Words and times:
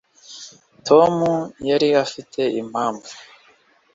tom 0.87 1.13
yari 1.69 1.87
afite 2.03 2.41
impamvu 2.61 3.09